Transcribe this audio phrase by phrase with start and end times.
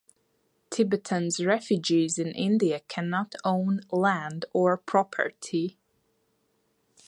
[0.71, 5.77] Tibetans refugees in India cannot own land or property.